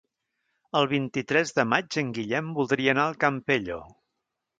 El 0.77 0.87
vint-i-tres 0.93 1.53
de 1.59 1.65
maig 1.73 1.97
en 2.03 2.09
Guillem 2.15 2.47
voldria 2.61 2.95
anar 2.95 3.05
al 3.11 3.21
Campello. 3.25 3.79